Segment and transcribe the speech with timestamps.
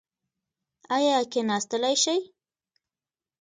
[0.95, 2.17] ایا کیناستلی شئ؟